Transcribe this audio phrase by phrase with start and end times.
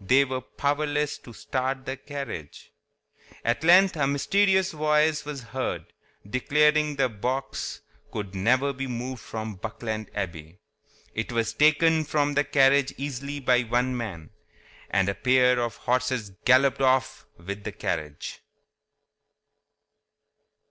[0.00, 2.72] They were powerless to start the carriage.
[3.44, 5.84] At length a mysterious voice was heard,
[6.26, 10.56] declaring that the box could never be moved from Buckland Abbey.
[11.14, 14.30] It was taken from the carriage easily by one man,
[14.88, 18.40] and a pair of horses galloped off with the carriage.